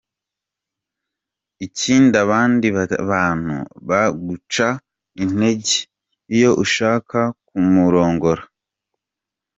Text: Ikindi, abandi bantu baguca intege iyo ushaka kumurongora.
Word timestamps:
Ikindi, 1.65 2.13
abandi 2.25 2.67
bantu 3.11 3.57
baguca 3.89 4.67
intege 5.23 5.73
iyo 6.35 6.49
ushaka 6.63 7.19
kumurongora. 7.47 8.43